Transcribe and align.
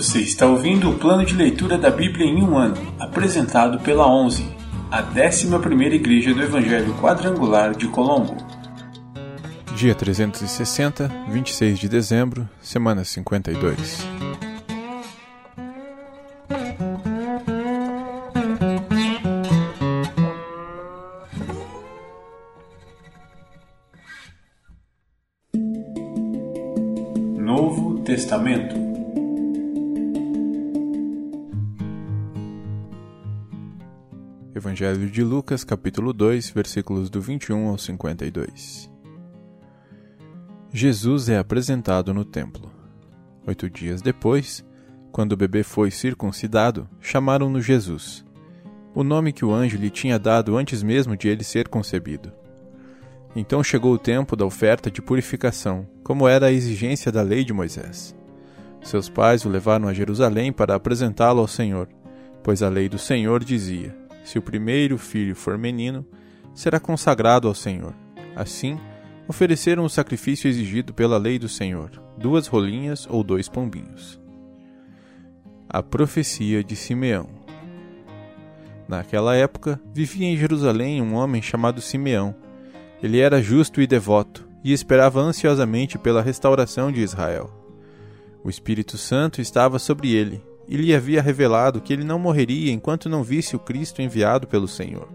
Você 0.00 0.20
está 0.20 0.46
ouvindo 0.46 0.88
o 0.88 0.98
plano 0.98 1.26
de 1.26 1.34
leitura 1.34 1.76
da 1.76 1.90
Bíblia 1.90 2.24
em 2.24 2.42
um 2.42 2.56
ano, 2.56 2.74
apresentado 2.98 3.78
pela 3.80 4.10
11, 4.10 4.50
a 4.90 5.02
11ª 5.02 5.92
Igreja 5.92 6.32
do 6.32 6.42
Evangelho 6.42 6.94
Quadrangular 6.94 7.76
de 7.76 7.86
Colombo. 7.86 8.34
Dia 9.76 9.94
360, 9.94 11.06
26 11.28 11.78
de 11.78 11.86
dezembro, 11.86 12.48
semana 12.62 13.04
52. 13.04 14.06
Novo 27.36 27.98
Testamento 27.98 28.89
Evangelho 34.60 35.08
de 35.08 35.24
Lucas, 35.24 35.64
capítulo 35.64 36.12
2, 36.12 36.50
versículos 36.50 37.08
do 37.08 37.18
21 37.18 37.68
ao 37.68 37.78
52. 37.78 38.90
Jesus 40.70 41.30
é 41.30 41.38
apresentado 41.38 42.12
no 42.12 42.26
templo. 42.26 42.70
Oito 43.46 43.70
dias 43.70 44.02
depois, 44.02 44.62
quando 45.10 45.32
o 45.32 45.36
bebê 45.36 45.62
foi 45.62 45.90
circuncidado, 45.90 46.86
chamaram-no 47.00 47.58
Jesus, 47.62 48.22
o 48.94 49.02
nome 49.02 49.32
que 49.32 49.46
o 49.46 49.50
anjo 49.50 49.78
lhe 49.78 49.88
tinha 49.88 50.18
dado 50.18 50.58
antes 50.58 50.82
mesmo 50.82 51.16
de 51.16 51.28
ele 51.28 51.42
ser 51.42 51.66
concebido. 51.66 52.30
Então 53.34 53.64
chegou 53.64 53.94
o 53.94 53.98
tempo 53.98 54.36
da 54.36 54.44
oferta 54.44 54.90
de 54.90 55.00
purificação, 55.00 55.88
como 56.04 56.28
era 56.28 56.48
a 56.48 56.52
exigência 56.52 57.10
da 57.10 57.22
lei 57.22 57.44
de 57.44 57.54
Moisés. 57.54 58.14
Seus 58.82 59.08
pais 59.08 59.46
o 59.46 59.48
levaram 59.48 59.88
a 59.88 59.94
Jerusalém 59.94 60.52
para 60.52 60.74
apresentá-lo 60.74 61.40
ao 61.40 61.48
Senhor, 61.48 61.88
pois 62.42 62.62
a 62.62 62.68
lei 62.68 62.90
do 62.90 62.98
Senhor 62.98 63.42
dizia: 63.42 63.99
se 64.24 64.38
o 64.38 64.42
primeiro 64.42 64.98
filho 64.98 65.34
for 65.34 65.56
menino, 65.58 66.06
será 66.54 66.78
consagrado 66.78 67.48
ao 67.48 67.54
Senhor. 67.54 67.94
Assim, 68.34 68.78
ofereceram 69.28 69.84
o 69.84 69.90
sacrifício 69.90 70.48
exigido 70.48 70.92
pela 70.92 71.18
lei 71.18 71.38
do 71.38 71.48
Senhor, 71.48 71.90
duas 72.18 72.46
rolinhas 72.46 73.06
ou 73.08 73.22
dois 73.22 73.48
pombinhos. 73.48 74.20
A 75.68 75.82
profecia 75.82 76.64
de 76.64 76.74
Simeão. 76.74 77.28
Naquela 78.88 79.36
época, 79.36 79.80
vivia 79.94 80.26
em 80.26 80.36
Jerusalém 80.36 81.00
um 81.00 81.14
homem 81.14 81.40
chamado 81.40 81.80
Simeão. 81.80 82.34
Ele 83.02 83.20
era 83.20 83.40
justo 83.40 83.80
e 83.80 83.86
devoto 83.86 84.48
e 84.64 84.72
esperava 84.72 85.20
ansiosamente 85.20 85.96
pela 85.96 86.20
restauração 86.20 86.90
de 86.90 87.00
Israel. 87.00 87.50
O 88.42 88.50
Espírito 88.50 88.98
Santo 88.98 89.40
estava 89.40 89.78
sobre 89.78 90.12
ele 90.12 90.42
e 90.70 90.76
lhe 90.76 90.94
havia 90.94 91.20
revelado 91.20 91.80
que 91.80 91.92
ele 91.92 92.04
não 92.04 92.16
morreria 92.16 92.72
enquanto 92.72 93.08
não 93.08 93.24
visse 93.24 93.56
o 93.56 93.58
Cristo 93.58 94.00
enviado 94.00 94.46
pelo 94.46 94.68
Senhor. 94.68 95.08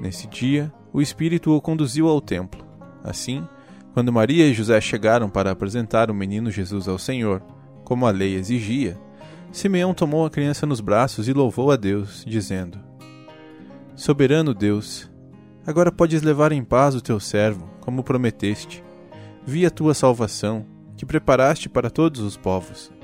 Nesse 0.00 0.28
dia, 0.28 0.72
o 0.92 1.02
Espírito 1.02 1.50
o 1.50 1.60
conduziu 1.60 2.06
ao 2.06 2.20
templo. 2.20 2.64
Assim, 3.02 3.44
quando 3.92 4.12
Maria 4.12 4.46
e 4.46 4.54
José 4.54 4.80
chegaram 4.80 5.28
para 5.28 5.50
apresentar 5.50 6.12
o 6.12 6.14
menino 6.14 6.48
Jesus 6.48 6.86
ao 6.86 6.96
Senhor, 6.96 7.42
como 7.82 8.06
a 8.06 8.12
lei 8.12 8.36
exigia, 8.36 8.96
Simeão 9.50 9.92
tomou 9.92 10.24
a 10.24 10.30
criança 10.30 10.64
nos 10.64 10.80
braços 10.80 11.26
e 11.26 11.32
louvou 11.32 11.72
a 11.72 11.76
Deus, 11.76 12.24
dizendo: 12.24 12.78
Soberano 13.96 14.54
Deus, 14.54 15.10
agora 15.66 15.90
podes 15.90 16.22
levar 16.22 16.52
em 16.52 16.62
paz 16.62 16.94
o 16.94 17.00
teu 17.00 17.18
servo, 17.18 17.68
como 17.80 18.04
prometeste. 18.04 18.84
Vi 19.44 19.66
a 19.66 19.70
tua 19.70 19.94
salvação, 19.94 20.64
que 20.96 21.06
preparaste 21.06 21.68
para 21.68 21.90
todos 21.90 22.20
os 22.20 22.36
povos 22.36 22.95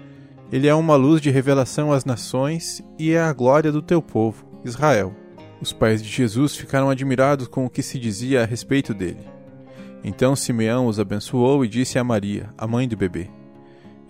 ele 0.52 0.68
é 0.68 0.74
uma 0.74 0.96
luz 0.96 1.22
de 1.22 1.30
revelação 1.30 1.92
às 1.92 2.04
nações 2.04 2.84
e 2.98 3.12
é 3.12 3.20
a 3.22 3.32
glória 3.32 3.72
do 3.72 3.80
teu 3.80 4.02
povo, 4.02 4.44
Israel. 4.62 5.16
Os 5.62 5.72
pais 5.72 6.02
de 6.02 6.10
Jesus 6.10 6.54
ficaram 6.54 6.90
admirados 6.90 7.48
com 7.48 7.64
o 7.64 7.70
que 7.70 7.82
se 7.82 7.98
dizia 7.98 8.42
a 8.42 8.44
respeito 8.44 8.92
dele. 8.92 9.26
Então 10.04 10.36
Simeão 10.36 10.86
os 10.86 11.00
abençoou 11.00 11.64
e 11.64 11.68
disse 11.68 11.98
a 11.98 12.04
Maria, 12.04 12.50
a 12.58 12.66
mãe 12.66 12.86
do 12.86 12.98
bebê: 12.98 13.30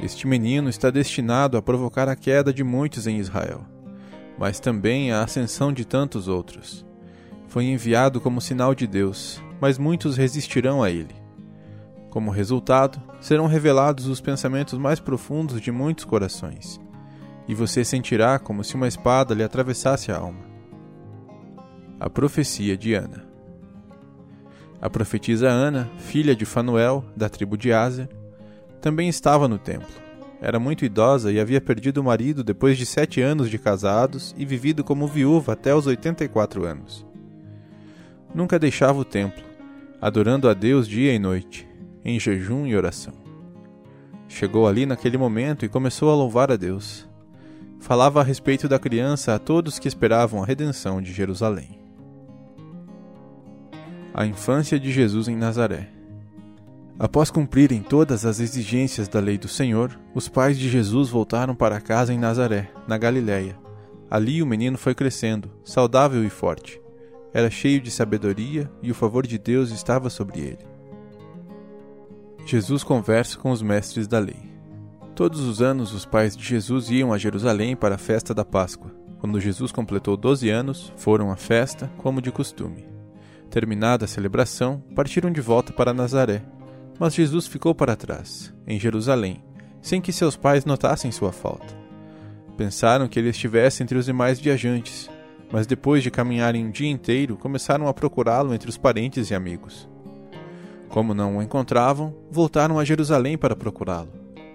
Este 0.02 0.26
menino 0.26 0.68
está 0.68 0.90
destinado 0.90 1.56
a 1.56 1.62
provocar 1.62 2.08
a 2.08 2.16
queda 2.16 2.52
de 2.52 2.64
muitos 2.64 3.06
em 3.06 3.18
Israel, 3.18 3.64
mas 4.36 4.58
também 4.58 5.12
a 5.12 5.22
ascensão 5.22 5.72
de 5.72 5.84
tantos 5.84 6.26
outros. 6.26 6.84
Foi 7.46 7.66
enviado 7.66 8.20
como 8.20 8.40
sinal 8.40 8.74
de 8.74 8.88
Deus, 8.88 9.40
mas 9.60 9.78
muitos 9.78 10.16
resistirão 10.16 10.82
a 10.82 10.90
ele. 10.90 11.14
Como 12.10 12.32
resultado, 12.32 13.00
serão 13.22 13.46
revelados 13.46 14.08
os 14.08 14.20
pensamentos 14.20 14.76
mais 14.76 14.98
profundos 14.98 15.60
de 15.60 15.70
muitos 15.70 16.04
corações, 16.04 16.80
e 17.46 17.54
você 17.54 17.84
sentirá 17.84 18.36
como 18.38 18.64
se 18.64 18.74
uma 18.74 18.88
espada 18.88 19.32
lhe 19.32 19.44
atravessasse 19.44 20.10
a 20.10 20.18
alma. 20.18 20.44
A 22.00 22.10
profecia 22.10 22.76
de 22.76 22.94
Ana. 22.94 23.24
A 24.80 24.90
profetisa 24.90 25.48
Ana, 25.48 25.88
filha 25.98 26.34
de 26.34 26.44
Fanuel, 26.44 27.04
da 27.16 27.28
tribo 27.28 27.56
de 27.56 27.72
Aser, 27.72 28.08
também 28.80 29.08
estava 29.08 29.46
no 29.46 29.56
templo. 29.56 30.02
Era 30.40 30.58
muito 30.58 30.84
idosa 30.84 31.30
e 31.30 31.38
havia 31.38 31.60
perdido 31.60 31.98
o 31.98 32.04
marido 32.04 32.42
depois 32.42 32.76
de 32.76 32.84
sete 32.84 33.20
anos 33.20 33.48
de 33.48 33.56
casados 33.56 34.34
e 34.36 34.44
vivido 34.44 34.82
como 34.82 35.06
viúva 35.06 35.52
até 35.52 35.72
os 35.72 35.86
84 35.86 36.64
anos. 36.64 37.06
Nunca 38.34 38.58
deixava 38.58 38.98
o 38.98 39.04
templo, 39.04 39.44
adorando 40.00 40.48
a 40.48 40.54
Deus 40.54 40.88
dia 40.88 41.14
e 41.14 41.18
noite, 41.20 41.68
em 42.04 42.18
jejum 42.18 42.66
e 42.66 42.76
oração. 42.76 43.14
Chegou 44.28 44.66
ali 44.66 44.86
naquele 44.86 45.18
momento 45.18 45.64
e 45.64 45.68
começou 45.68 46.10
a 46.10 46.14
louvar 46.14 46.50
a 46.50 46.56
Deus. 46.56 47.06
Falava 47.80 48.20
a 48.20 48.24
respeito 48.24 48.68
da 48.68 48.78
criança 48.78 49.34
a 49.34 49.38
todos 49.38 49.78
que 49.78 49.88
esperavam 49.88 50.42
a 50.42 50.46
redenção 50.46 51.02
de 51.02 51.12
Jerusalém. 51.12 51.78
A 54.14 54.24
infância 54.24 54.78
de 54.80 54.90
Jesus 54.90 55.28
em 55.28 55.36
Nazaré. 55.36 55.90
Após 56.98 57.30
cumprirem 57.30 57.82
todas 57.82 58.24
as 58.24 58.40
exigências 58.40 59.08
da 59.08 59.18
lei 59.20 59.36
do 59.36 59.48
Senhor, 59.48 59.98
os 60.14 60.28
pais 60.28 60.58
de 60.58 60.68
Jesus 60.68 61.08
voltaram 61.08 61.54
para 61.54 61.80
casa 61.80 62.12
em 62.14 62.18
Nazaré, 62.18 62.70
na 62.86 62.96
Galiléia. 62.96 63.58
Ali 64.10 64.42
o 64.42 64.46
menino 64.46 64.78
foi 64.78 64.94
crescendo, 64.94 65.50
saudável 65.64 66.24
e 66.24 66.30
forte. 66.30 66.80
Era 67.34 67.50
cheio 67.50 67.80
de 67.80 67.90
sabedoria 67.90 68.70
e 68.82 68.90
o 68.90 68.94
favor 68.94 69.26
de 69.26 69.38
Deus 69.38 69.70
estava 69.70 70.10
sobre 70.10 70.40
ele. 70.40 70.71
Jesus 72.44 72.82
conversa 72.82 73.38
com 73.38 73.50
os 73.50 73.62
mestres 73.62 74.06
da 74.06 74.18
lei. 74.18 74.50
Todos 75.14 75.40
os 75.40 75.62
anos, 75.62 75.92
os 75.92 76.04
pais 76.04 76.36
de 76.36 76.44
Jesus 76.44 76.90
iam 76.90 77.12
a 77.12 77.18
Jerusalém 77.18 77.76
para 77.76 77.94
a 77.94 77.98
festa 77.98 78.34
da 78.34 78.44
Páscoa. 78.44 78.90
Quando 79.20 79.40
Jesus 79.40 79.70
completou 79.70 80.16
12 80.16 80.50
anos, 80.50 80.92
foram 80.96 81.30
à 81.30 81.36
festa, 81.36 81.90
como 81.98 82.20
de 82.20 82.32
costume. 82.32 82.84
Terminada 83.48 84.04
a 84.04 84.08
celebração, 84.08 84.82
partiram 84.94 85.30
de 85.30 85.40
volta 85.40 85.72
para 85.72 85.94
Nazaré. 85.94 86.42
Mas 86.98 87.14
Jesus 87.14 87.46
ficou 87.46 87.74
para 87.74 87.94
trás, 87.94 88.52
em 88.66 88.78
Jerusalém, 88.80 89.42
sem 89.80 90.00
que 90.00 90.12
seus 90.12 90.36
pais 90.36 90.64
notassem 90.64 91.12
sua 91.12 91.30
falta. 91.30 91.76
Pensaram 92.56 93.06
que 93.06 93.18
ele 93.18 93.28
estivesse 93.28 93.82
entre 93.82 93.96
os 93.96 94.06
demais 94.06 94.40
viajantes, 94.40 95.08
mas 95.52 95.66
depois 95.66 96.02
de 96.02 96.10
caminharem 96.10 96.66
um 96.66 96.70
dia 96.70 96.90
inteiro, 96.90 97.36
começaram 97.36 97.86
a 97.86 97.94
procurá-lo 97.94 98.54
entre 98.54 98.68
os 98.68 98.76
parentes 98.76 99.30
e 99.30 99.34
amigos. 99.34 99.91
Como 100.92 101.14
não 101.14 101.38
o 101.38 101.42
encontravam, 101.42 102.14
voltaram 102.30 102.78
a 102.78 102.84
Jerusalém 102.84 103.38
para 103.38 103.56
procurá-lo. 103.56 104.12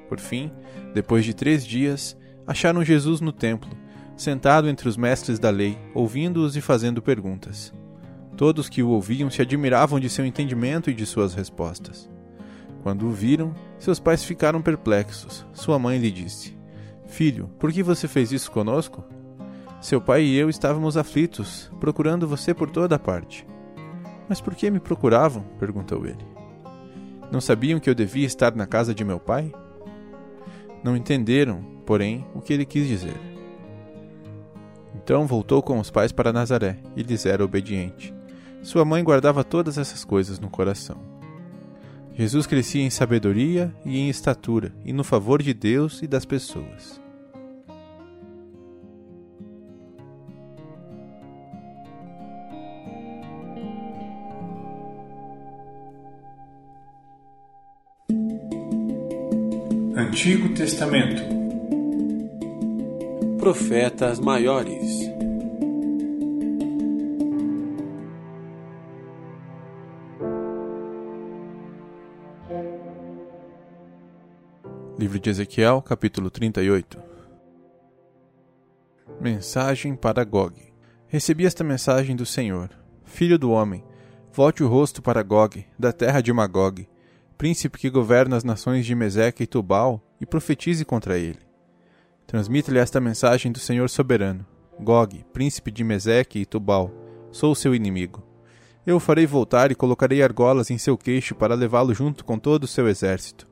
Por 0.08 0.20
fim, 0.20 0.52
depois 0.94 1.25
de 1.25 1.34
três 1.34 1.66
dias, 1.66 2.16
acharam 2.46 2.86
Jesus 2.86 3.20
no 3.20 3.31
templo, 3.31 3.72
sentado 4.16 4.70
entre 4.70 4.88
os 4.88 4.96
mestres 4.96 5.40
da 5.40 5.50
lei, 5.50 5.76
ouvindo-os 5.96 6.56
e 6.56 6.62
fazendo 6.62 7.02
perguntas. 7.02 7.74
Todos 8.38 8.70
que 8.70 8.84
o 8.84 8.90
ouviam 8.90 9.31
se 9.31 9.42
admiravam 9.42 10.00
de 10.00 10.12
seu 10.12 10.24
entendimento 10.28 10.92
e 10.92 10.94
de 10.94 11.08
suas 11.08 11.34
respostas. 11.34 12.08
Quando 12.84 13.08
o 13.08 13.11
viram, 13.11 13.56
seus 13.79 14.00
pais 14.00 14.23
ficaram 14.23 14.61
perplexos. 14.61 15.44
Sua 15.53 15.79
mãe 15.79 15.97
lhe 15.97 16.11
disse: 16.11 16.56
Filho, 17.08 17.50
por 17.58 17.73
que 17.73 17.82
você 17.82 18.08
fez 18.08 18.32
isso 18.32 18.52
conosco? 18.52 19.03
Seu 19.82 20.00
pai 20.00 20.22
e 20.22 20.38
eu 20.38 20.52
estávamos 20.52 20.97
aflitos, 20.97 21.72
procurando 21.79 22.28
você 22.28 22.53
por 22.53 22.70
toda 22.70 23.00
parte. 23.00 23.44
Mas 24.29 24.40
por 24.40 24.53
que 24.53 24.70
me 24.70 24.79
procuravam? 24.79 25.44
perguntou 25.58 26.06
ele. 26.06 26.36
Não 27.32 27.41
sabiam 27.41 27.79
que 27.79 27.90
eu 27.90 27.96
devia 27.96 28.26
estar 28.26 28.56
na 28.56 28.66
casa 28.66 28.94
de 28.94 29.03
meu 29.03 29.20
pai? 29.20 29.52
Não 30.84 30.96
entenderam, 30.96 31.62
porém, 31.85 32.26
o 32.34 32.41
que 32.41 32.53
ele 32.53 32.66
quis 32.66 32.88
dizer. 32.88 33.18
Então 34.96 35.28
voltou 35.28 35.62
com 35.62 35.79
os 35.79 35.91
pais 35.91 36.12
para 36.12 36.34
Nazaré 36.34 36.79
e 36.96 37.03
lhes 37.03 37.26
era 37.26 37.44
obediente. 37.44 38.14
Sua 38.62 38.84
mãe 38.84 39.03
guardava 39.03 39.44
todas 39.44 39.78
essas 39.78 40.03
coisas 40.03 40.40
no 40.40 40.50
coração. 40.50 40.97
Jesus 42.14 42.47
crescia 42.47 42.82
em 42.82 42.90
sabedoria 42.90 43.73
e 43.85 44.00
em 44.00 44.09
estatura, 44.09 44.73
e 44.84 44.91
no 44.91 45.03
favor 45.03 45.41
de 45.41 45.53
Deus 45.53 46.02
e 46.02 46.08
das 46.08 46.26
pessoas. 46.26 47.00
Antigo 60.17 60.52
Testamento. 60.55 61.22
Profetas 63.37 64.19
Maiores. 64.19 64.81
Livro 74.97 75.19
de 75.19 75.29
Ezequiel, 75.29 75.84
capítulo 75.84 76.31
38 76.31 76.97
Mensagem 79.22 79.96
para 79.96 80.23
Gog. 80.23 80.55
Recebi 81.08 81.46
esta 81.46 81.63
mensagem 81.63 82.16
do 82.16 82.25
Senhor. 82.25 82.72
Filho 83.05 83.37
do 83.37 83.52
homem, 83.52 83.84
volte 84.34 84.63
o 84.63 84.67
rosto 84.67 84.99
para 84.99 85.22
Gog, 85.22 85.63
da 85.78 85.93
terra 85.93 86.22
de 86.22 86.34
Magog, 86.34 86.90
príncipe 87.37 87.78
que 87.78 87.87
governa 87.91 88.35
as 88.35 88.43
nações 88.43 88.84
de 88.84 88.96
Meseque 88.96 89.43
e 89.43 89.47
Tubal, 89.47 90.02
e 90.19 90.25
profetize 90.25 90.84
contra 90.84 91.17
ele. 91.17 91.40
Transmita-lhe 92.25 92.79
esta 92.79 92.99
mensagem 92.99 93.52
do 93.52 93.59
Senhor 93.59 93.90
soberano. 93.90 94.46
Gog, 94.79 95.25
príncipe 95.34 95.72
de 95.72 95.84
Meseque 95.84 96.40
e 96.40 96.46
Tubal, 96.46 96.91
sou 97.31 97.55
seu 97.55 97.73
inimigo. 97.73 98.23
Eu 98.85 98.97
o 98.97 98.99
farei 98.99 99.25
voltar 99.25 99.72
e 99.72 99.75
colocarei 99.75 100.22
argolas 100.22 100.69
em 100.69 100.78
seu 100.78 100.97
queixo 100.97 101.35
para 101.35 101.55
levá-lo 101.55 101.93
junto 101.93 102.23
com 102.23 102.37
todo 102.37 102.64
o 102.64 102.67
seu 102.67 102.87
exército. 102.87 103.47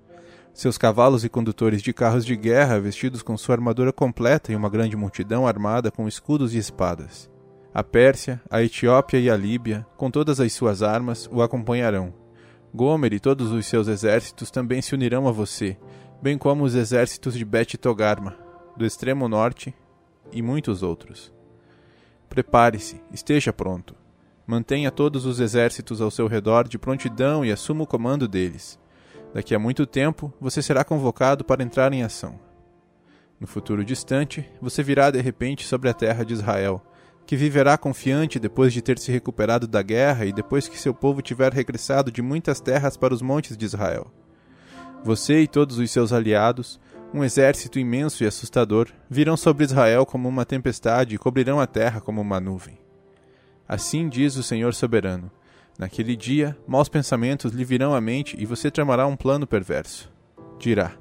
Seus 0.53 0.77
cavalos 0.77 1.25
e 1.25 1.29
condutores 1.29 1.81
de 1.81 1.91
carros 1.91 2.25
de 2.25 2.35
guerra, 2.35 2.79
vestidos 2.79 3.21
com 3.21 3.35
sua 3.38 3.56
armadura 3.56 3.91
completa 3.91 4.53
e 4.53 4.56
uma 4.56 4.69
grande 4.69 4.95
multidão 4.95 5.45
armada 5.45 5.91
com 5.91 6.07
escudos 6.07 6.56
e 6.56 6.57
espadas. 6.57 7.29
A 7.73 7.83
Pérsia, 7.83 8.41
a 8.50 8.63
Etiópia 8.63 9.18
e 9.18 9.29
a 9.29 9.35
Líbia, 9.35 9.85
com 9.97 10.09
todas 10.09 10.39
as 10.39 10.53
suas 10.53 10.81
armas, 10.81 11.27
o 11.29 11.41
acompanharão. 11.41 12.13
Gomer 12.73 13.11
e 13.11 13.19
todos 13.19 13.51
os 13.51 13.65
seus 13.65 13.89
exércitos 13.89 14.50
também 14.50 14.81
se 14.81 14.95
unirão 14.95 15.27
a 15.27 15.31
você, 15.33 15.77
bem 16.21 16.38
como 16.38 16.63
os 16.63 16.75
exércitos 16.75 17.35
de 17.35 17.45
Bet 17.45 17.77
Togarma, 17.77 18.35
do 18.75 18.85
extremo 18.85 19.27
norte 19.27 19.73
e 20.31 20.41
muitos 20.41 20.83
outros. 20.83 21.33
Prepare-se, 22.29 23.01
esteja 23.12 23.53
pronto. 23.53 23.95
Mantenha 24.45 24.91
todos 24.91 25.25
os 25.25 25.39
exércitos 25.39 26.01
ao 26.01 26.12
seu 26.12 26.27
redor 26.27 26.67
de 26.67 26.77
prontidão 26.77 27.44
e 27.45 27.51
assuma 27.51 27.83
o 27.83 27.88
comando 27.88 28.27
deles. 28.27 28.79
Daqui 29.33 29.56
a 29.56 29.59
muito 29.59 29.85
tempo, 29.85 30.33
você 30.39 30.62
será 30.62 30.83
convocado 30.83 31.44
para 31.44 31.63
entrar 31.63 31.91
em 31.94 32.03
ação. 32.03 32.39
No 33.39 33.47
futuro 33.47 33.83
distante, 33.83 34.50
você 34.61 34.81
virá 34.81 35.11
de 35.11 35.19
repente 35.21 35.65
sobre 35.65 35.89
a 35.89 35.94
terra 35.94 36.23
de 36.23 36.33
Israel 36.33 36.81
que 37.25 37.35
viverá 37.35 37.77
confiante 37.77 38.39
depois 38.39 38.71
de 38.71 38.81
ter 38.81 39.00
se 39.00 39.11
recuperado 39.11 39.68
da 39.68 39.81
guerra 39.81 40.25
e 40.25 40.33
depois 40.33 40.68
que 40.68 40.79
seu 40.79 40.94
povo 40.94 41.21
tiver 41.21 41.51
regressado 41.51 42.11
de 42.11 42.21
muitas 42.21 42.59
terras 42.59 42.95
para 42.95 43.13
os 43.13 43.21
montes 43.21 43.57
de 43.57 43.65
Israel. 43.65 44.11
Você 45.06 45.42
e 45.42 45.48
todos 45.48 45.78
os 45.78 45.92
seus 45.92 46.12
aliados, 46.12 46.80
um 47.13 47.24
exército 47.24 47.78
imenso 47.78 48.24
e 48.24 48.28
assustador, 48.28 48.90
virão 49.07 49.38
sobre 49.38 49.63
Israel 49.63 50.04
como 50.04 50.28
uma 50.28 50.44
tempestade 50.44 51.13
e 51.13 51.18
cobrirão 51.19 51.60
a 51.60 51.68
terra 51.68 52.02
como 52.02 52.19
uma 52.19 52.40
nuvem. 52.40 52.80
Assim 53.68 54.10
diz 54.10 54.36
o 54.36 54.42
Senhor 54.42 54.74
soberano: 54.74 55.30
Naquele 55.78 56.16
dia, 56.16 56.57
maus 56.68 56.90
pensamentos 56.90 57.54
lhe 57.54 57.63
virão 57.63 57.94
à 57.94 58.02
mente 58.02 58.36
e 58.40 58.48
você 58.48 58.72
tramará 58.72 59.06
um 59.06 59.16
plano 59.16 59.46
perverso. 59.46 60.12
Dirá: 60.57 60.94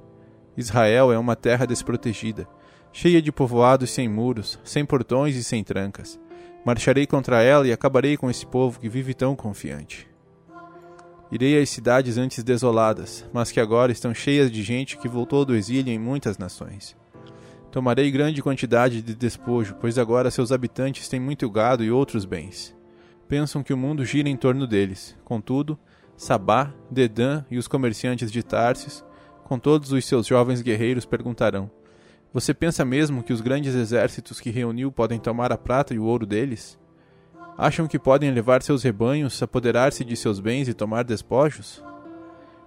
Israel 0.55 1.11
é 1.11 1.19
uma 1.19 1.35
terra 1.35 1.67
desprotegida 1.67 2.47
cheia 2.93 3.23
de 3.23 3.33
povoados 3.33 3.91
sem 3.91 4.07
muros, 4.07 4.61
sem 4.63 4.85
portões 4.85 5.35
e 5.35 5.43
sem 5.43 5.65
trancas. 5.65 6.21
Marcharei 6.63 7.07
contra 7.07 7.43
ela 7.43 7.67
e 7.67 7.73
acabarei 7.73 8.19
com 8.19 8.29
esse 8.29 8.45
povo 8.45 8.79
que 8.79 8.89
vive 8.89 9.15
tão 9.15 9.35
confiante. 9.35 10.14
Irei 11.35 11.61
às 11.61 11.69
cidades 11.69 12.17
antes 12.17 12.45
desoladas, 12.45 13.29
mas 13.33 13.51
que 13.51 13.59
agora 13.59 13.91
estão 13.91 14.15
cheias 14.15 14.53
de 14.53 14.63
gente 14.63 14.97
que 14.97 15.09
voltou 15.09 15.45
do 15.45 15.57
exílio 15.57 15.93
em 15.93 15.99
muitas 15.99 16.39
nações. 16.39 16.97
Tomarei 17.73 18.09
grande 18.13 18.41
quantidade 18.41 19.03
de 19.03 19.17
despojo, 19.17 19.75
pois 19.81 19.99
agora 19.99 20.31
seus 20.31 20.53
habitantes 20.53 21.09
têm 21.09 21.19
muito 21.19 21.51
gado 21.51 21.83
e 21.83 21.91
outros 21.91 22.25
bens. 22.25 22.73
Pensam 23.27 23.65
que 23.65 23.75
o 23.75 23.77
mundo 23.77 24.05
gira 24.05 24.29
em 24.29 24.37
torno 24.37 24.65
deles. 24.65 25.17
Contudo, 25.25 25.77
Sabá, 26.17 26.73
Dedã 26.89 27.43
e 27.51 27.59
os 27.59 27.67
comerciantes 27.67 28.31
de 28.31 28.41
Tarsis, 28.41 29.05
com 29.43 29.59
todos 29.59 29.91
os 29.91 30.05
seus 30.05 30.29
jovens 30.29 30.63
guerreiros, 30.63 31.05
perguntarão: 31.05 31.69
você 32.33 32.55
pensa 32.55 32.85
mesmo 32.85 33.25
que 33.25 33.33
os 33.33 33.41
grandes 33.41 33.75
exércitos 33.75 34.39
que 34.39 34.51
reuniu 34.51 34.93
podem 34.93 35.19
tomar 35.19 35.51
a 35.51 35.59
prata 35.59 35.93
e 35.95 35.99
o 35.99 36.05
ouro 36.05 36.27
deles? 36.27 36.79
Acham 37.57 37.87
que 37.87 38.01
podem 38.01 38.33
levar 38.33 38.63
seus 38.63 38.83
rebanhos, 38.83 39.41
apoderar-se 39.41 40.05
de 40.05 40.17
seus 40.17 40.41
bens 40.41 40.67
e 40.67 40.75
tomar 40.75 41.05
despojos? 41.05 41.83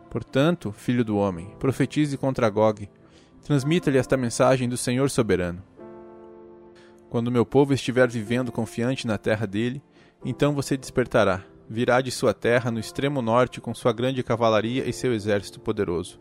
Portanto, 0.09 0.71
filho 0.71 1.03
do 1.03 1.17
homem, 1.17 1.53
profetize 1.59 2.17
contra 2.17 2.49
Gog. 2.49 2.89
Transmita-lhe 3.43 3.97
esta 3.97 4.15
mensagem 4.15 4.69
do 4.69 4.77
Senhor 4.77 5.09
soberano. 5.09 5.61
Quando 7.09 7.31
meu 7.31 7.45
povo 7.45 7.73
estiver 7.73 8.07
vivendo 8.07 8.51
confiante 8.51 9.05
na 9.05 9.17
terra 9.17 9.45
dele, 9.45 9.81
então 10.23 10.53
você 10.53 10.77
despertará, 10.77 11.43
virá 11.69 11.99
de 11.99 12.09
sua 12.09 12.33
terra 12.33 12.71
no 12.71 12.79
extremo 12.79 13.21
norte 13.21 13.59
com 13.59 13.73
sua 13.73 13.91
grande 13.91 14.23
cavalaria 14.23 14.87
e 14.87 14.93
seu 14.93 15.13
exército 15.13 15.59
poderoso. 15.59 16.19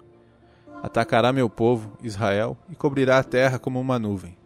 Atacará 0.83 1.33
meu 1.33 1.49
povo, 1.49 1.97
Israel, 2.03 2.57
e 2.69 2.75
cobrirá 2.75 3.19
a 3.19 3.25
terra 3.25 3.61
como 3.61 3.81
uma 3.81 3.99
nuvem. 3.99 4.37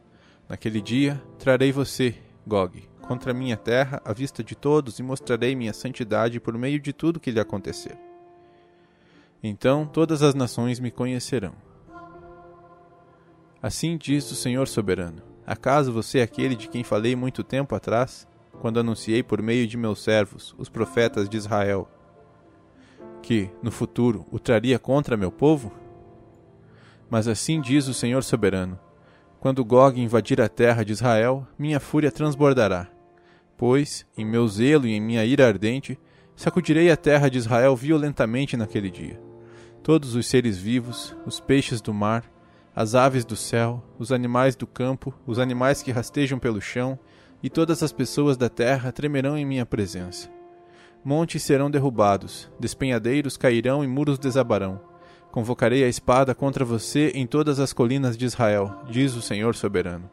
Naquele 0.47 0.81
dia, 0.81 1.21
trarei 1.39 1.73
você, 1.73 2.15
Gog, 2.47 2.90
contra 3.11 3.35
minha 3.35 3.57
terra 3.57 4.01
à 4.05 4.13
vista 4.13 4.45
de 4.45 4.55
todos 4.55 5.01
e 5.01 5.03
mostrarei 5.03 5.57
minha 5.57 5.73
santidade 5.73 6.39
por 6.39 6.57
meio 6.57 6.79
de 6.79 6.93
tudo 6.93 7.19
que 7.19 7.33
lhe 7.33 7.41
acontecer. 7.41 7.99
Então 9.43 9.85
todas 9.85 10.23
as 10.23 10.33
nações 10.33 10.79
me 10.79 10.93
conhecerão. 10.93 11.53
Assim 13.61 13.97
diz 13.97 14.31
o 14.31 14.37
Senhor 14.37 14.69
soberano: 14.69 15.23
Acaso 15.45 15.93
você 15.93 16.21
é 16.21 16.23
aquele 16.23 16.55
de 16.55 16.69
quem 16.69 16.85
falei 16.85 17.17
muito 17.17 17.43
tempo 17.43 17.75
atrás, 17.75 18.29
quando 18.61 18.79
anunciei 18.79 19.25
por 19.25 19.43
meio 19.43 19.67
de 19.67 19.77
meus 19.77 20.05
servos, 20.05 20.55
os 20.57 20.69
profetas 20.69 21.29
de 21.29 21.37
Israel, 21.37 21.91
que, 23.21 23.51
no 23.61 23.73
futuro, 23.73 24.25
o 24.31 24.39
traria 24.39 24.79
contra 24.79 25.17
meu 25.17 25.33
povo? 25.33 25.73
Mas 27.11 27.27
assim 27.27 27.61
diz 27.61 27.89
o 27.89 27.93
Senhor 27.93 28.23
soberano: 28.23 28.79
Quando 29.41 29.65
Gog 29.65 30.01
invadir 30.01 30.41
a 30.41 30.49
terra 30.49 30.85
de 30.85 30.93
Israel, 30.93 31.45
minha 31.59 31.81
fúria 31.81 32.13
transbordará. 32.13 33.00
Pois, 33.61 34.07
em 34.17 34.25
meu 34.25 34.49
zelo 34.49 34.87
e 34.87 34.93
em 34.93 35.01
minha 35.03 35.23
ira 35.23 35.47
ardente, 35.47 36.01
sacudirei 36.35 36.91
a 36.91 36.97
terra 36.97 37.29
de 37.29 37.37
Israel 37.37 37.77
violentamente 37.77 38.57
naquele 38.57 38.91
dia. 38.91 39.21
Todos 39.83 40.15
os 40.15 40.27
seres 40.27 40.57
vivos, 40.57 41.15
os 41.27 41.41
peixes 41.41 41.83
do 41.83 41.93
mar, 41.93 42.25
as 42.75 42.95
aves 42.95 43.23
do 43.23 43.37
céu, 43.37 43.85
os 43.99 44.13
animais 44.13 44.57
do 44.57 44.67
campo, 44.67 45.13
os 45.27 45.39
animais 45.39 45.83
que 45.83 45.91
rastejam 45.93 46.39
pelo 46.39 46.59
chão, 46.59 46.99
e 47.43 47.51
todas 47.51 47.83
as 47.83 47.93
pessoas 47.93 48.39
da 48.39 48.49
terra 48.49 48.91
tremerão 48.93 49.37
em 49.37 49.45
minha 49.45 49.67
presença. 49.67 50.31
Montes 51.05 51.43
serão 51.43 51.71
derrubados, 51.71 52.51
despenhadeiros 52.59 53.37
cairão 53.37 53.85
e 53.85 53.87
muros 53.87 54.19
desabarão 54.19 54.81
Convocarei 55.31 55.85
a 55.85 55.89
espada 55.89 56.35
contra 56.35 56.65
você 56.65 57.13
em 57.15 57.27
todas 57.27 57.61
as 57.61 57.75
colinas 57.75 58.17
de 58.17 58.25
Israel, 58.25 58.81
diz 58.89 59.15
o 59.15 59.21
Senhor 59.21 59.55
soberano. 59.55 60.11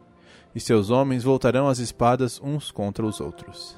E 0.58 0.60
seus 0.60 0.90
homens 0.90 1.24
voltarão 1.24 1.68
as 1.68 1.78
espadas 1.78 2.42
uns 2.42 2.72
contra 2.72 3.06
os 3.06 3.22
outros. 3.22 3.78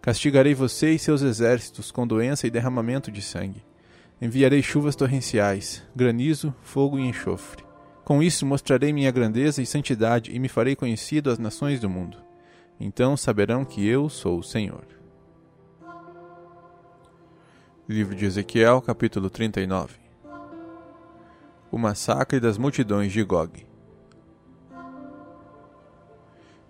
Castigarei 0.00 0.54
você 0.54 0.90
e 0.90 0.98
seus 0.98 1.22
exércitos 1.22 1.92
com 1.92 2.04
doença 2.04 2.48
e 2.48 2.50
derramamento 2.50 3.12
de 3.12 3.22
sangue. 3.22 3.64
Enviarei 4.20 4.60
chuvas 4.60 4.96
torrenciais, 4.96 5.80
granizo, 5.94 6.52
fogo 6.62 6.98
e 6.98 7.02
enxofre. 7.02 7.62
Com 8.04 8.20
isso 8.20 8.44
mostrarei 8.44 8.92
minha 8.92 9.12
grandeza 9.12 9.62
e 9.62 9.66
santidade 9.66 10.34
e 10.34 10.38
me 10.40 10.48
farei 10.48 10.74
conhecido 10.74 11.30
às 11.30 11.38
nações 11.38 11.78
do 11.78 11.88
mundo. 11.88 12.18
Então 12.80 13.16
saberão 13.16 13.64
que 13.64 13.86
eu 13.86 14.08
sou 14.08 14.40
o 14.40 14.42
Senhor. 14.42 14.84
Livro 17.88 18.16
de 18.16 18.24
Ezequiel, 18.24 18.82
capítulo 18.82 19.30
39 19.30 20.02
o 21.70 21.78
massacre 21.78 22.38
das 22.38 22.58
multidões 22.58 23.12
de 23.12 23.22
Gog. 23.22 23.71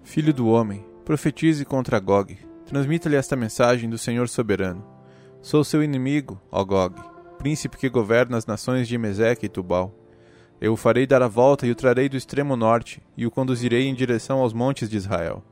Filho 0.03 0.33
do 0.33 0.49
homem, 0.49 0.85
profetize 1.05 1.65
contra 1.65 1.99
Gog. 1.99 2.37
Transmita-lhe 2.67 3.17
esta 3.17 3.37
mensagem 3.37 3.89
do 3.89 3.99
Senhor 3.99 4.29
soberano. 4.29 4.85
Sou 5.41 5.65
seu 5.65 5.83
inimigo, 5.83 6.41
ó 6.51 6.65
Gog, 6.65 7.01
príncipe 7.39 7.77
que 7.77 7.89
governa 7.89 8.37
as 8.37 8.47
nações 8.47 8.87
de 8.87 8.97
Meseque 8.99 9.47
e 9.47 9.49
Tubal. 9.49 9.95
Eu 10.61 10.75
o 10.75 10.77
farei 10.77 11.07
dar 11.07 11.23
a 11.23 11.29
volta 11.29 11.67
e 11.67 11.71
o 11.71 11.75
trarei 11.75 12.09
do 12.09 12.17
extremo 12.17 12.57
norte, 12.57 13.03
e 13.17 13.27
o 13.27 13.31
conduzirei 13.31 13.87
em 13.87 13.95
direção 13.95 14.39
aos 14.39 14.53
montes 14.53 14.89
de 14.89 14.97
Israel. 14.97 15.43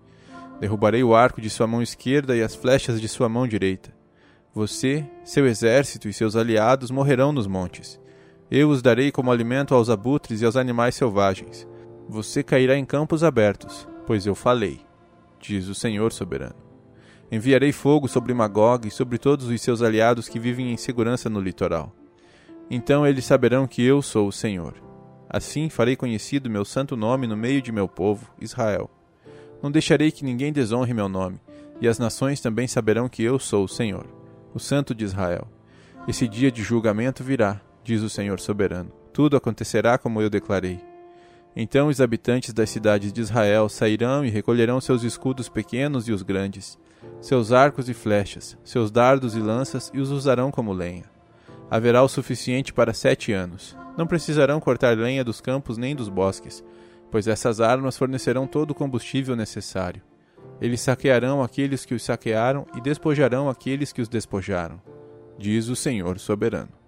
Derrubarei 0.61 1.03
o 1.03 1.15
arco 1.15 1.41
de 1.41 1.51
sua 1.51 1.67
mão 1.67 1.83
esquerda 1.83 2.37
e 2.37 2.43
as 2.43 2.55
flechas 2.55 3.01
de 3.01 3.09
sua 3.09 3.29
mão 3.29 3.47
direita. 3.47 3.93
Você, 4.55 5.05
seu 5.25 5.47
exército 5.47 6.09
e 6.09 6.13
seus 6.13 6.37
aliados 6.37 6.91
morrerão 6.91 7.33
nos 7.33 7.47
montes 7.47 8.01
eu 8.51 8.69
os 8.69 8.83
darei 8.83 9.13
como 9.13 9.31
alimento 9.31 9.75
aos 9.75 9.89
abutres 9.89 10.41
e 10.41 10.45
aos 10.45 10.57
animais 10.57 10.97
selvagens. 10.97 11.67
Você 12.09 12.43
cairá 12.43 12.77
em 12.77 12.85
campos 12.85 13.23
abertos, 13.23 13.87
pois 14.11 14.27
eu 14.27 14.35
falei, 14.35 14.81
diz 15.39 15.69
o 15.69 15.75
Senhor 15.75 16.13
soberano. 16.13 16.57
Enviarei 17.31 17.71
fogo 17.71 18.09
sobre 18.09 18.35
Magog 18.35 18.89
e 18.89 18.91
sobre 18.91 19.19
todos 19.19 19.47
os 19.47 19.63
seus 19.63 19.83
aliados 19.83 20.29
que 20.29 20.37
vivem 20.37 20.73
em 20.73 20.77
segurança 20.77 21.31
no 21.31 21.41
litoral. 21.41 21.95
Então 22.69 23.07
eles 23.07 23.25
saberão 23.25 23.69
que 23.69 23.85
eu 23.85 24.03
sou 24.03 24.27
o 24.27 24.33
Senhor. 24.33 24.75
Assim 25.29 25.71
farei 25.71 25.95
conhecido 25.95 26.51
meu 26.51 26.65
santo 26.65 26.97
nome 26.97 27.29
no 27.29 27.37
meio 27.37 27.63
de 27.63 27.71
meu 27.71 27.87
povo, 27.87 28.29
Israel. 28.41 28.91
Não 29.63 29.71
deixarei 29.71 30.11
que 30.11 30.25
ninguém 30.25 30.53
desonre 30.53 30.93
meu 30.93 31.09
nome, 31.09 31.39
e 31.81 31.87
as 31.87 32.01
nações 32.01 32.41
também 32.41 32.67
saberão 32.67 33.09
que 33.09 33.23
eu 33.23 33.39
sou 33.39 33.63
o 33.63 33.69
Senhor, 33.69 34.09
o 34.53 34.59
Santo 34.59 34.93
de 34.93 35.05
Israel. 35.05 35.47
Esse 36.09 36.27
dia 36.27 36.51
de 36.51 36.65
julgamento 36.65 37.23
virá, 37.23 37.61
diz 37.85 38.03
o 38.03 38.11
Senhor 38.11 38.41
soberano. 38.41 38.91
Tudo 39.13 39.37
acontecerá 39.37 39.97
como 39.99 40.21
eu 40.21 40.29
declarei. 40.29 40.90
Então 41.55 41.89
os 41.89 42.01
habitantes 42.01 42.53
das 42.53 42.71
cidades 42.71 43.13
de 43.13 43.21
Israel 43.21 43.69
sairão 43.69 44.25
e 44.25 44.31
recolherão 44.31 44.81
seus 44.81 45.03
escudos 45.03 45.49
pequenos 45.49 46.07
e 46.09 46.13
os 46.13 46.23
grandes, 46.23 46.79
seus 47.21 47.53
arcos 47.53 47.89
e 47.89 47.95
flechas, 47.95 48.57
seus 48.65 48.91
dardos 48.91 49.35
e 49.35 49.41
lanças, 49.41 49.91
e 49.93 50.01
os 50.01 50.11
usarão 50.11 50.51
como 50.51 50.73
lenha. 50.73 51.05
Haverá 51.71 52.03
o 52.03 52.09
suficiente 52.09 52.73
para 52.73 52.95
sete 52.95 53.33
anos. 53.33 53.77
Não 53.97 54.07
precisarão 54.07 54.61
cortar 54.61 54.97
lenha 54.97 55.25
dos 55.25 55.41
campos 55.41 55.77
nem 55.77 55.95
dos 55.95 56.09
bosques, 56.09 56.65
pois 57.11 57.27
essas 57.27 57.61
armas 57.61 57.97
fornecerão 57.97 58.47
todo 58.47 58.71
o 58.71 58.75
combustível 58.75 59.35
necessário. 59.35 60.03
Eles 60.61 60.81
saquearão 60.81 61.43
aqueles 61.43 61.85
que 61.85 61.95
os 61.95 62.03
saquearam 62.03 62.67
e 62.77 62.81
despojarão 62.81 63.49
aqueles 63.49 63.93
que 63.93 64.03
os 64.03 64.09
despojaram, 64.09 64.81
diz 65.39 65.69
o 65.69 65.77
Senhor 65.77 66.19
soberano. 66.19 66.80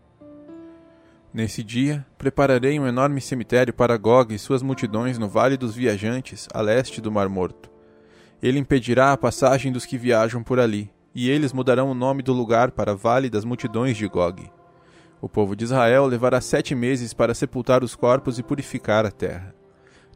Nesse 1.35 1.63
dia, 1.63 2.05
prepararei 2.19 2.79
um 2.79 2.87
enorme 2.87 3.19
cemitério 3.19 3.73
para 3.73 3.97
Gog 3.97 4.35
e 4.35 4.39
suas 4.39 4.63
multidões 4.63 5.17
no 5.17 5.31
Vale 5.31 5.57
dos 5.57 5.75
Viajantes, 5.75 6.47
a 6.53 6.61
leste 6.61 7.01
do 7.01 7.11
Mar 7.11 7.27
Morto. 7.27 7.71
Ele 8.43 8.59
impedirá 8.59 9.13
a 9.13 9.17
passagem 9.17 9.73
dos 9.73 9.87
que 9.87 9.97
viajam 9.97 10.43
por 10.43 10.61
ali, 10.61 10.91
e 11.15 11.31
eles 11.31 11.55
mudarão 11.55 11.91
o 11.91 11.95
nome 11.95 12.23
do 12.23 12.35
lugar 12.35 12.73
para 12.73 12.95
Vale 12.95 13.31
das 13.31 13.47
Multidões 13.47 13.97
de 13.97 14.07
Gog. 14.07 14.43
O 15.23 15.29
povo 15.29 15.57
de 15.57 15.65
Israel 15.65 16.05
levará 16.05 16.39
sete 16.39 16.75
meses 16.75 17.15
para 17.15 17.33
sepultar 17.33 17.83
os 17.83 17.95
corpos 17.95 18.39
e 18.39 18.43
purificar 18.43 19.07
a 19.07 19.11
terra. 19.11 19.55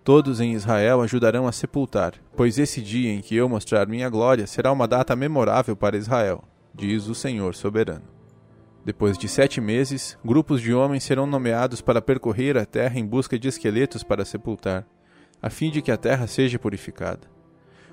Todos 0.05 0.39
em 0.39 0.53
Israel 0.53 1.01
ajudarão 1.01 1.47
a 1.47 1.53
sepultar, 1.53 2.13
pois 2.37 2.59
esse 2.59 2.83
dia 2.83 3.11
em 3.11 3.23
que 3.23 3.35
eu 3.35 3.49
mostrar 3.49 3.89
minha 3.89 4.11
glória 4.11 4.47
será 4.47 4.71
uma 4.71 4.87
data 4.87 5.17
memorável 5.17 5.75
para 5.75 5.97
Israel, 5.97 6.45
diz 6.75 7.09
o 7.09 7.15
Senhor 7.15 7.55
soberano. 7.55 8.16
Depois 8.87 9.19
de 9.19 9.27
sete 9.27 9.61
meses, 9.61 10.17
grupos 10.25 10.61
de 10.61 10.73
homens 10.73 11.03
serão 11.03 11.27
nomeados 11.27 11.81
para 11.81 12.01
percorrer 12.01 12.57
a 12.57 12.65
terra 12.65 13.01
em 13.01 13.05
busca 13.05 13.37
de 13.37 13.49
esqueletos 13.49 14.05
para 14.05 14.25
sepultar, 14.25 14.87
a 15.43 15.51
fim 15.51 15.73
de 15.73 15.83
que 15.83 15.91
a 15.91 15.97
terra 15.97 16.29
seja 16.29 16.57
purificada. 16.57 17.29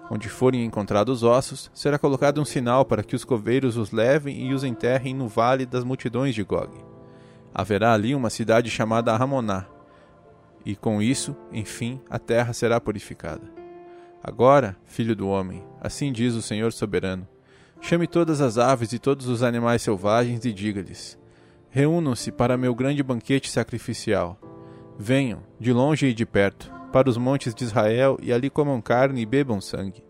Onde 0.07 0.29
forem 0.29 0.63
encontrados 0.63 1.23
ossos, 1.23 1.71
será 1.73 1.97
colocado 1.97 2.39
um 2.39 2.45
sinal 2.45 2.85
para 2.85 3.03
que 3.03 3.15
os 3.15 3.25
coveiros 3.25 3.75
os 3.75 3.91
levem 3.91 4.47
e 4.47 4.53
os 4.53 4.63
enterrem 4.63 5.15
no 5.15 5.27
vale 5.27 5.65
das 5.65 5.83
multidões 5.83 6.35
de 6.35 6.43
Gog. 6.43 6.69
Haverá 7.51 7.91
ali 7.91 8.13
uma 8.13 8.29
cidade 8.29 8.69
chamada 8.69 9.17
Ramoná, 9.17 9.65
e 10.63 10.75
com 10.75 11.01
isso, 11.01 11.35
enfim, 11.51 11.99
a 12.07 12.19
terra 12.19 12.53
será 12.53 12.79
purificada. 12.79 13.51
Agora, 14.23 14.77
filho 14.85 15.15
do 15.15 15.27
homem, 15.27 15.63
assim 15.81 16.11
diz 16.13 16.35
o 16.35 16.41
Senhor 16.43 16.71
soberano: 16.71 17.27
chame 17.83 18.07
todas 18.07 18.39
as 18.39 18.57
aves 18.57 18.93
e 18.93 18.97
todos 18.97 19.27
os 19.27 19.43
animais 19.43 19.81
selvagens 19.81 20.45
e 20.45 20.53
diga-lhes: 20.53 21.19
Reúnam-se 21.69 22.31
para 22.31 22.57
meu 22.57 22.73
grande 22.73 23.03
banquete 23.03 23.51
sacrificial. 23.51 24.39
Venham, 24.97 25.43
de 25.59 25.73
longe 25.73 26.07
e 26.07 26.13
de 26.13 26.25
perto, 26.25 26.71
para 26.93 27.09
os 27.09 27.17
montes 27.17 27.53
de 27.53 27.63
Israel 27.63 28.17
e 28.21 28.31
ali 28.31 28.49
comam 28.49 28.81
carne 28.81 29.21
e 29.21 29.25
bebam 29.25 29.59
sangue. 29.59 30.03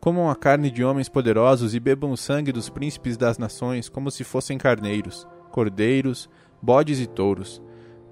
Comam 0.00 0.30
a 0.30 0.34
carne 0.34 0.70
de 0.70 0.82
homens 0.82 1.08
poderosos 1.08 1.74
e 1.74 1.80
bebam 1.80 2.10
o 2.10 2.16
sangue 2.16 2.52
dos 2.52 2.70
príncipes 2.70 3.16
das 3.18 3.36
nações 3.36 3.88
como 3.88 4.10
se 4.10 4.24
fossem 4.24 4.56
carneiros, 4.56 5.28
cordeiros, 5.50 6.28
bodes 6.62 7.00
e 7.00 7.06
touros 7.06 7.62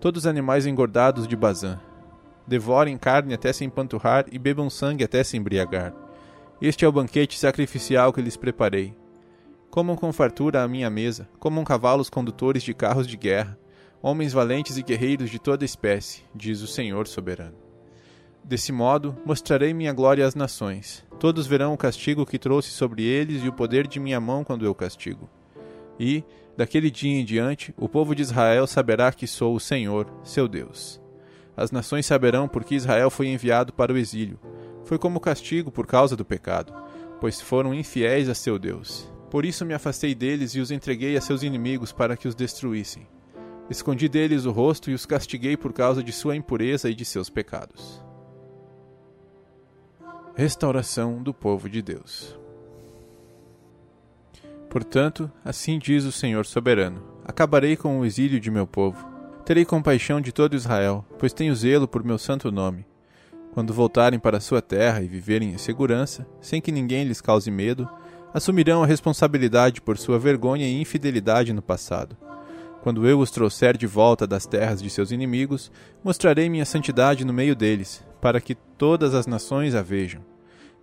todos 0.03 0.25
os 0.25 0.27
animais 0.27 0.67
engordados 0.67 1.29
de 1.29 1.37
Bazã. 1.37 1.79
Devorem 2.45 2.99
carne 2.99 3.35
até 3.35 3.53
se 3.53 3.65
empanturrar 3.65 4.27
e 4.33 4.37
bebam 4.37 4.69
sangue 4.69 5.05
até 5.05 5.23
se 5.23 5.37
embriagar. 5.37 5.95
Este 6.63 6.85
é 6.85 6.89
o 6.89 6.93
banquete 6.93 7.37
sacrificial 7.37 8.13
que 8.13 8.23
lhes 8.23 8.37
preparei. 8.37 8.95
Comam 9.69 9.97
com 9.97 10.13
fartura 10.13 10.63
a 10.63 10.69
minha 10.69 10.89
mesa, 10.89 11.29
comam 11.41 11.65
cavalos 11.65 12.09
condutores 12.09 12.63
de 12.63 12.73
carros 12.73 13.09
de 13.09 13.17
guerra, 13.17 13.59
homens 14.01 14.33
valentes 14.33 14.77
e 14.77 14.83
guerreiros 14.85 15.29
de 15.29 15.41
toda 15.41 15.65
espécie, 15.65 16.23
diz 16.33 16.63
o 16.63 16.69
Senhor 16.69 17.09
soberano. 17.09 17.57
Desse 18.45 18.71
modo, 18.71 19.17
mostrarei 19.27 19.75
minha 19.75 19.93
glória 19.93 20.25
às 20.25 20.37
nações. 20.37 21.05
Todos 21.19 21.49
verão 21.49 21.75
o 21.75 21.77
castigo 21.77 22.25
que 22.25 22.39
trouxe 22.39 22.71
sobre 22.71 23.03
eles 23.03 23.43
e 23.43 23.49
o 23.49 23.53
poder 23.53 23.89
de 23.89 23.99
minha 23.99 24.21
mão 24.21 24.45
quando 24.45 24.65
eu 24.65 24.73
castigo. 24.73 25.29
E, 25.99 26.23
Daquele 26.57 26.91
dia 26.91 27.19
em 27.19 27.25
diante, 27.25 27.75
o 27.79 27.89
povo 27.89 28.15
de 28.15 28.21
Israel 28.21 28.67
saberá 28.67 29.11
que 29.11 29.27
sou 29.27 29.55
o 29.55 29.61
Senhor, 29.61 30.07
seu 30.23 30.47
Deus. 30.47 31.01
As 31.57 31.71
nações 31.71 32.05
saberão 32.05 32.47
porque 32.47 32.75
Israel 32.75 33.11
foi 33.11 33.29
enviado 33.29 33.73
para 33.73 33.93
o 33.93 33.97
exílio. 33.97 34.39
Foi 34.85 34.99
como 34.99 35.21
castigo 35.21 35.71
por 35.71 35.87
causa 35.87 36.17
do 36.17 36.25
pecado, 36.25 36.73
pois 37.21 37.41
foram 37.41 37.73
infiéis 37.73 38.29
a 38.29 38.35
seu 38.35 38.59
Deus. 38.59 39.11
Por 39.31 39.45
isso 39.45 39.65
me 39.65 39.73
afastei 39.73 40.15
deles 40.15 40.55
e 40.55 40.61
os 40.61 40.71
entreguei 40.71 41.17
a 41.17 41.21
seus 41.21 41.43
inimigos 41.43 41.93
para 41.93 42.17
que 42.17 42.29
os 42.29 42.35
destruíssem. 42.35 43.07
Escondi 43.71 44.09
deles 44.09 44.45
o 44.45 44.51
rosto 44.51 44.91
e 44.91 44.95
os 44.95 45.07
castiguei 45.07 45.57
por 45.57 45.73
causa 45.73 46.03
de 46.03 46.13
sua 46.13 46.37
impureza 46.37 46.91
e 46.91 46.95
de 46.95 47.05
seus 47.05 47.31
pecados. 47.31 48.05
Restauração 50.35 51.23
do 51.23 51.33
povo 51.33 51.69
de 51.69 51.81
Deus. 51.81 52.39
Portanto, 54.69 55.31
assim 55.45 55.79
diz 55.79 56.05
o 56.05 56.13
Senhor 56.13 56.45
soberano: 56.45 57.03
Acabarei 57.25 57.77
com 57.77 58.01
o 58.01 58.05
exílio 58.05 58.41
de 58.41 58.51
meu 58.51 58.67
povo. 58.67 59.07
Terei 59.45 59.65
compaixão 59.65 60.21
de 60.21 60.33
todo 60.33 60.57
Israel, 60.57 61.05
pois 61.19 61.33
tenho 61.33 61.55
zelo 61.55 61.87
por 61.87 62.05
meu 62.05 62.19
santo 62.19 62.51
nome. 62.51 62.87
Quando 63.53 63.75
voltarem 63.75 64.19
para 64.19 64.41
sua 64.41 64.63
terra 64.63 65.03
e 65.03 65.07
viverem 65.07 65.51
em 65.51 65.59
segurança, 65.59 66.27
sem 66.41 66.61
que 66.61 66.73
ninguém 66.73 67.05
lhes 67.05 67.21
cause 67.21 67.51
medo, 67.51 67.89
assumirão 68.33 68.83
a 68.83 68.87
responsabilidade 68.87 69.83
por 69.83 69.99
sua 69.99 70.19
vergonha 70.19 70.67
e 70.67 70.81
infidelidade 70.81 71.53
no 71.53 71.61
passado. 71.61 72.17
Quando 72.83 73.07
eu 73.07 73.21
os 73.21 73.31
trouxer 73.31 73.77
de 73.77 73.87
volta 73.87 74.27
das 74.27 74.47
terras 74.47 74.83
de 74.83 74.89
seus 74.89 75.11
inimigos, 75.11 75.71
mostrarei 76.03 76.49
minha 76.49 76.65
santidade 76.65 77.27
no 77.27 77.33
meio 77.33 77.55
deles, 77.55 78.03
para 78.23 78.41
que 78.41 78.55
todas 78.55 79.15
as 79.15 79.27
nações 79.27 79.75
a 79.75 79.83
vejam. 79.83 80.23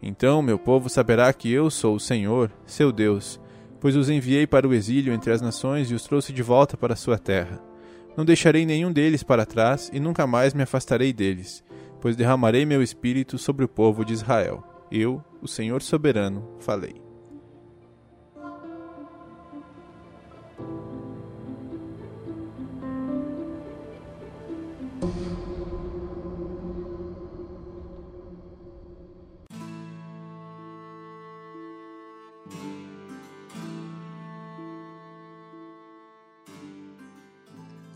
Então 0.01 0.41
meu 0.41 0.59
povo 0.59 0.89
saberá 0.89 1.33
que 1.33 1.51
eu 1.51 1.71
sou 1.71 1.95
o 1.95 1.99
Senhor, 1.99 2.51
seu 2.65 2.91
Deus, 2.91 3.39
pois 3.81 3.95
os 3.95 4.09
enviei 4.09 4.45
para 4.45 4.67
o 4.67 4.73
exílio 4.73 5.11
entre 5.11 5.31
as 5.31 5.41
nações 5.41 5.89
e 5.89 5.95
os 5.95 6.03
trouxe 6.03 6.31
de 6.31 6.43
volta 6.43 6.77
para 6.77 6.95
sua 6.95 7.17
terra. 7.17 7.59
Não 8.15 8.23
deixarei 8.23 8.65
nenhum 8.65 8.91
deles 8.91 9.23
para 9.23 9.45
trás 9.45 9.89
e 9.91 9.99
nunca 9.99 10.27
mais 10.27 10.53
me 10.53 10.61
afastarei 10.61 11.11
deles, 11.11 11.63
pois 12.01 12.15
derramarei 12.15 12.65
meu 12.65 12.81
espírito 12.81 13.37
sobre 13.37 13.65
o 13.65 13.67
povo 13.67 14.05
de 14.05 14.13
Israel. 14.13 14.63
Eu, 14.91 15.23
o 15.41 15.47
Senhor 15.47 15.81
soberano, 15.81 16.57
falei. 16.59 16.95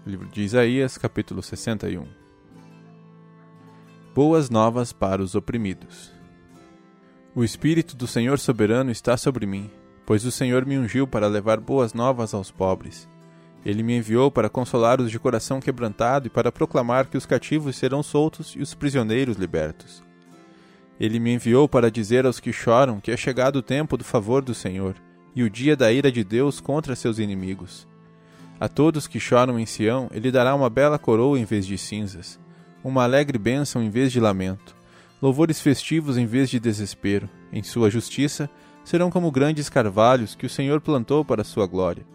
Livro 0.06 0.28
de 0.28 0.42
Isaías, 0.42 0.98
capítulo 0.98 1.42
61 1.42 2.23
Boas 4.14 4.48
novas 4.48 4.94
para 4.94 5.24
os 5.24 5.34
oprimidos. 5.34 6.12
O 7.34 7.44
Espírito 7.44 7.96
do 7.96 8.06
Senhor 8.06 8.38
soberano 8.38 8.92
está 8.92 9.18
sobre 9.18 9.48
mim, 9.48 9.72
pois 10.06 10.24
o 10.24 10.32
Senhor 10.32 10.68
me 10.68 10.78
ungiu 10.78 11.08
para 11.08 11.26
levar 11.26 11.60
boas 11.60 11.96
novas 11.96 12.32
aos 12.32 12.52
pobres. 12.52 13.10
Ele 13.66 13.82
me 13.82 13.98
enviou 13.98 14.30
para 14.30 14.50
consolar 14.50 15.02
os 15.02 15.10
de 15.10 15.18
coração 15.18 15.60
quebrantado 15.60 16.28
e 16.28 16.30
para 16.30 16.52
proclamar 16.52 17.08
que 17.08 17.18
os 17.18 17.26
cativos 17.26 17.76
serão 17.76 18.04
soltos 18.04 18.54
e 18.56 18.62
os 18.62 18.76
prisioneiros 18.76 19.36
libertos. 19.36 20.04
Ele 21.00 21.20
me 21.20 21.34
enviou 21.34 21.68
para 21.68 21.90
dizer 21.90 22.28
aos 22.28 22.40
que 22.40 22.54
choram 22.54 23.00
que 23.00 23.10
é 23.10 23.18
chegado 23.18 23.56
o 23.56 23.64
tempo 23.64 23.98
do 23.98 24.04
favor 24.04 24.44
do 24.44 24.54
Senhor 24.54 24.94
e 25.36 25.42
o 25.42 25.50
dia 25.50 25.76
da 25.76 25.92
ira 25.92 26.12
de 26.12 26.24
Deus 26.24 26.62
contra 26.62 26.96
seus 26.96 27.18
inimigos 27.18 27.88
a 28.64 28.70
todos 28.70 29.08
que 29.08 29.20
choram 29.20 29.60
em 29.60 29.66
Sião, 29.66 30.10
ele 30.14 30.32
dará 30.32 30.56
uma 30.56 30.70
bela 30.70 30.98
coroa 30.98 31.38
em 31.38 31.44
vez 31.44 31.66
de 31.66 31.78
cinzas, 31.78 32.40
uma 32.84 33.04
alegre 33.04 33.38
bênção 33.38 33.82
em 33.82 33.90
vez 33.90 34.12
de 34.12 34.20
lamento, 34.20 34.76
louvores 35.22 35.62
festivos 35.62 36.18
em 36.18 36.26
vez 36.26 36.50
de 36.50 36.60
desespero. 36.60 37.30
Em 37.52 37.64
sua 37.64 37.90
justiça, 37.90 38.50
serão 38.84 39.10
como 39.10 39.32
grandes 39.32 39.70
carvalhos 39.70 40.36
que 40.36 40.46
o 40.46 40.50
Senhor 40.50 40.82
plantou 40.82 41.24
para 41.24 41.44
sua 41.44 41.66
glória. 41.66 42.06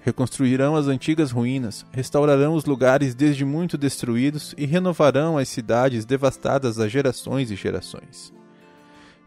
Reconstruirão 0.00 0.76
as 0.76 0.86
antigas 0.86 1.30
ruínas, 1.30 1.84
restaurarão 1.90 2.54
os 2.54 2.64
lugares 2.64 3.14
desde 3.14 3.44
muito 3.44 3.76
destruídos 3.76 4.54
e 4.56 4.66
renovarão 4.66 5.38
as 5.38 5.48
cidades 5.48 6.04
devastadas 6.04 6.78
há 6.78 6.88
gerações 6.88 7.50
e 7.50 7.56
gerações. 7.56 8.32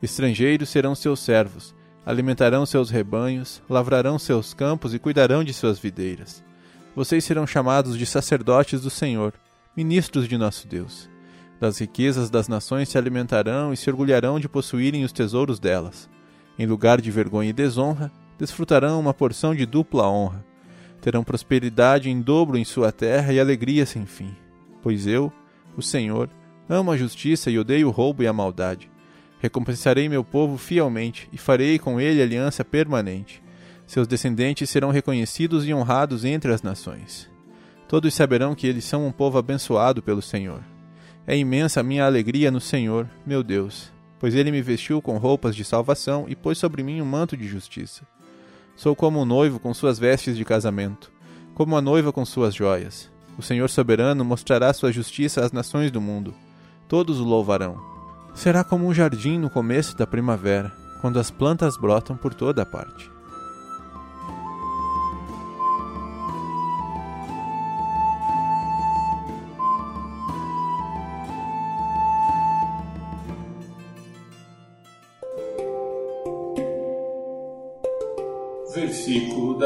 Estrangeiros 0.02 0.70
serão 0.70 0.94
seus 0.94 1.20
servos, 1.20 1.76
alimentarão 2.06 2.66
seus 2.66 2.90
rebanhos, 2.90 3.62
lavrarão 3.70 4.18
seus 4.18 4.54
campos 4.54 4.94
e 4.94 5.00
cuidarão 5.00 5.44
de 5.44 5.54
suas 5.54 5.80
videiras. 5.80 6.44
Vocês 6.96 7.24
serão 7.24 7.46
chamados 7.46 7.98
de 7.98 8.06
sacerdotes 8.06 8.82
do 8.82 8.90
Senhor, 8.90 9.34
ministros 9.78 10.28
de 10.28 10.36
nosso 10.40 10.68
Deus. 10.68 11.08
Das 11.60 11.78
riquezas 11.78 12.32
das 12.32 12.48
nações 12.48 12.90
se 12.90 12.98
alimentarão 12.98 13.72
e 13.72 13.78
se 13.78 13.88
orgulharão 13.88 14.40
de 14.40 14.50
possuírem 14.50 15.04
os 15.04 15.12
tesouros 15.12 15.60
delas. 15.60 16.10
Em 16.58 16.66
lugar 16.66 17.00
de 17.00 17.12
vergonha 17.12 17.52
e 17.52 17.54
desonra, 17.54 18.12
desfrutarão 18.40 19.00
uma 19.00 19.14
porção 19.14 19.54
de 19.54 19.68
dupla 19.68 20.10
honra. 20.10 20.44
Terão 21.00 21.24
prosperidade 21.24 22.10
em 22.10 22.20
dobro 22.20 22.58
em 22.58 22.66
sua 22.66 22.92
terra 22.92 23.32
e 23.32 23.40
alegria 23.40 23.86
sem 23.86 24.08
fim. 24.08 24.36
Pois 24.82 25.06
eu, 25.06 25.32
o 25.76 25.82
Senhor, 25.84 26.28
amo 26.68 26.92
a 26.92 26.98
justiça 26.98 27.52
e 27.52 27.60
odeio 27.60 27.88
o 27.88 27.92
roubo 27.92 28.24
e 28.24 28.28
a 28.28 28.34
maldade. 28.34 28.90
Recompensarei 29.40 30.10
meu 30.10 30.24
povo 30.24 30.58
fielmente 30.58 31.30
e 31.32 31.38
farei 31.38 31.78
com 31.78 32.02
ele 32.02 32.20
aliança 32.20 32.66
permanente. 32.66 33.44
Seus 33.86 34.08
descendentes 34.08 34.72
serão 34.72 34.90
reconhecidos 34.90 35.68
e 35.68 35.74
honrados 35.74 36.26
entre 36.26 36.52
as 36.52 36.64
nações. 36.64 37.37
Todos 37.88 38.14
saberão 38.14 38.54
que 38.54 38.68
eles 38.68 38.84
são 38.84 39.08
um 39.08 39.12
povo 39.12 39.38
abençoado 39.38 40.02
pelo 40.02 40.22
Senhor. 40.22 40.62
É 41.26 41.38
imensa 41.38 41.80
a 41.80 41.84
minha 41.84 42.06
alegria 42.06 42.52
no 42.52 42.60
Senhor, 42.60 43.10
meu 43.26 43.42
Deus, 43.42 43.92
pois 44.20 44.36
ele 44.36 44.52
me 44.52 44.62
vestiu 44.62 45.02
com 45.02 45.18
roupas 45.18 45.56
de 45.56 45.64
salvação 45.64 46.26
e 46.28 46.36
pôs 46.36 46.58
sobre 46.58 46.84
mim 46.84 47.02
um 47.02 47.06
manto 47.06 47.38
de 47.38 47.48
justiça. 47.48 48.06
Sou 48.76 48.96
como 48.96 49.22
um 49.22 49.26
noivo 49.26 49.60
com 49.60 49.74
suas 49.74 49.98
vestes 49.98 50.36
de 50.36 50.44
casamento, 50.44 51.12
como 51.56 51.76
a 51.78 51.82
noiva 51.82 52.12
com 52.12 52.26
suas 52.26 52.54
joias. 52.54 53.10
O 53.38 53.42
Senhor 53.42 53.70
soberano 53.70 54.26
mostrará 54.26 54.74
sua 54.74 54.92
justiça 54.92 55.44
às 55.44 55.52
nações 55.52 55.90
do 55.92 56.02
mundo. 56.02 56.34
Todos 56.88 57.20
o 57.20 57.24
louvarão. 57.24 57.80
Será 58.34 58.64
como 58.64 58.86
um 58.86 58.94
jardim 58.94 59.38
no 59.38 59.50
começo 59.50 59.96
da 59.98 60.06
primavera, 60.06 60.72
quando 61.02 61.20
as 61.20 61.32
plantas 61.32 61.78
brotam 61.78 62.18
por 62.18 62.34
toda 62.34 62.62
a 62.62 62.66
parte. 62.66 63.17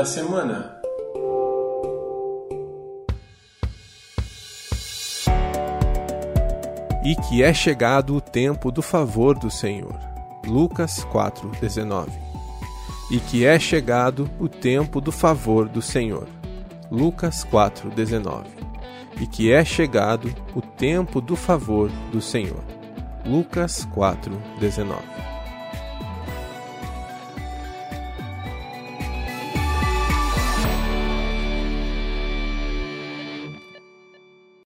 Da 0.02 0.06
semana. 0.06 0.82
E 7.04 7.16
que 7.16 7.44
é 7.44 7.54
chegado 7.54 8.16
o 8.16 8.22
tempo 8.22 8.72
do 8.72 8.82
favor 8.82 9.38
do 9.38 9.52
Senhor. 9.52 10.00
Lucas 10.48 11.06
4:19. 11.06 12.12
E 13.12 13.20
que 13.20 13.46
é 13.46 13.60
chegado 13.60 14.28
o 14.40 14.50
tempo 14.50 15.00
do 15.00 15.12
favor 15.12 15.70
do 15.70 15.84
Senhor. 15.84 16.28
Lucas 16.90 17.44
4:19. 17.44 18.48
E 19.20 19.28
que 19.28 19.52
é 19.52 19.64
chegado 19.64 20.34
o 20.56 20.62
tempo 20.62 21.22
do 21.22 21.36
favor 21.36 21.92
do 22.12 22.20
Senhor. 22.20 22.64
Lucas 23.24 23.86
4:19. 23.94 25.31